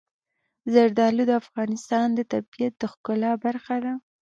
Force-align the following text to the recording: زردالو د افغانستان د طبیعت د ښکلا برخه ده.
زردالو 0.73 1.23
د 1.27 1.31
افغانستان 1.43 2.07
د 2.13 2.19
طبیعت 2.31 2.73
د 2.79 2.83
ښکلا 2.91 3.31
برخه 3.45 3.75
ده. 3.85 3.93